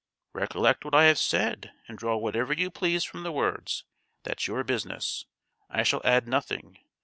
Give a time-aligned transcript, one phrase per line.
[0.33, 3.83] "Recollect what I have said, and draw whatever you please from the words;
[4.23, 5.27] that's your business.
[5.69, 6.79] I shall add nothing.